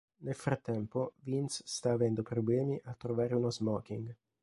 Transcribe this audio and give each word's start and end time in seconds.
Nel 0.23 0.33
frattempo, 0.33 1.13
Vince 1.19 1.61
sta 1.67 1.91
avendo 1.91 2.23
problemi 2.23 2.81
a 2.85 2.95
trovare 2.95 3.35
uno 3.35 3.51
smoking. 3.51 4.15